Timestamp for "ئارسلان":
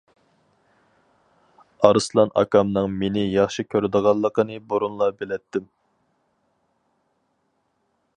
1.89-2.31